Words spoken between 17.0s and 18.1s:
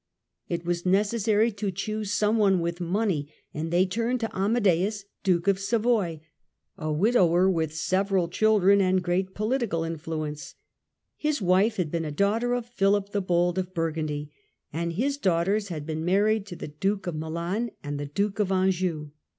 of Milan and the